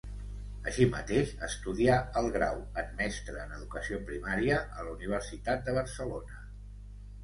[0.69, 6.47] Així mateix, estudià el Grau en Mestre en Educació Primària a la Universitat de Barcelona.